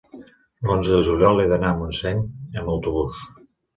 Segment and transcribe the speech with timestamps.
[0.69, 2.25] l'onze de juliol he d'anar a Montseny
[2.63, 3.21] amb autobús.